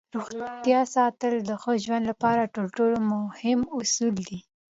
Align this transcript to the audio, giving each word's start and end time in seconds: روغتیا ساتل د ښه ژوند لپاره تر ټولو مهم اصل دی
روغتیا 0.17 0.81
ساتل 0.95 1.33
د 1.43 1.49
ښه 1.61 1.71
ژوند 1.83 2.03
لپاره 2.11 2.51
تر 2.55 2.65
ټولو 2.75 2.95
مهم 3.13 3.59
اصل 3.79 4.07
دی 4.27 4.37